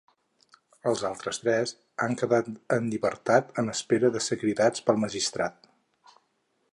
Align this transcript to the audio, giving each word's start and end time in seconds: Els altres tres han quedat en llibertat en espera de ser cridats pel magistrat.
Els 0.91 1.01
altres 1.09 1.39
tres 1.41 1.73
han 2.05 2.17
quedat 2.21 2.49
en 2.79 2.89
llibertat 2.93 3.53
en 3.65 3.69
espera 3.77 4.11
de 4.17 4.25
ser 4.29 4.41
cridats 4.45 4.87
pel 4.89 5.01
magistrat. 5.05 5.71